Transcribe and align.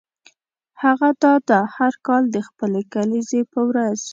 هغه 0.83 1.09
دا 1.23 1.33
ده 1.49 1.59
هر 1.75 1.93
کال 2.07 2.23
د 2.31 2.37
خپلې 2.47 2.81
کلیزې 2.93 3.41
په 3.51 3.59
ورځ. 3.69 3.99